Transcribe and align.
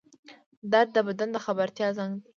درد 0.71 0.89
د 0.93 0.97
بدن 1.07 1.29
د 1.33 1.37
خبرتیا 1.45 1.87
زنګ 1.97 2.13
دی 2.21 2.29